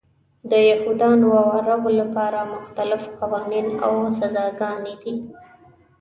د 0.49 0.51
یهودانو 0.69 1.27
او 1.39 1.45
عربو 1.57 1.89
لپاره 2.01 2.49
مختلف 2.53 3.01
قوانین 3.19 3.67
او 3.85 3.93
سزاګانې 4.19 4.93
دي. 5.01 5.15